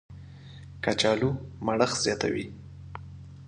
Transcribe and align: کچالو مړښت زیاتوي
کچالو 0.83 1.29
مړښت 1.65 1.97
زیاتوي 2.05 2.45